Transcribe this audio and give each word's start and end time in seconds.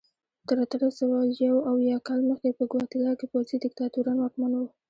تر 0.47 0.57
اتلس 0.65 0.93
سوه 1.01 1.19
یو 1.47 1.55
اویا 1.71 1.97
کال 2.07 2.19
مخکې 2.29 2.49
په 2.57 2.63
ګواتیلا 2.71 3.11
کې 3.19 3.25
پوځي 3.31 3.55
دیکتاتوران 3.63 4.17
واکمن 4.19 4.51
وو. 4.57 4.67